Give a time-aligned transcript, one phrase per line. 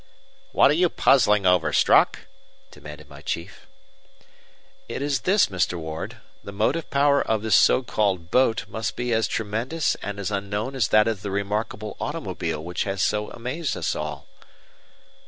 [0.51, 2.21] "What are you puzzling over, Strock?"
[2.71, 3.67] demanded my chief.
[4.89, 5.77] "It is this, Mr.
[5.77, 10.31] Ward; the motive power of this so called boat must be as tremendous and as
[10.31, 14.25] unknown as that of the remarkable automobile which has so amazed us all."